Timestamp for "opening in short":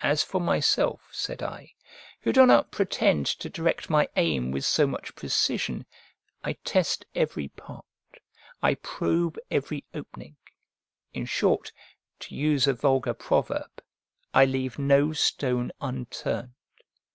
9.92-11.72